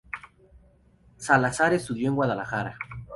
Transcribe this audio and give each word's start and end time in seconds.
Salazar 1.17 1.73
estudió 1.75 2.07
en 2.09 2.15
Guadalajara. 2.15 2.75